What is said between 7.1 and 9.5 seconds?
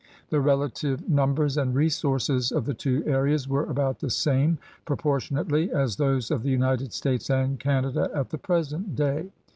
and Canada at the present day.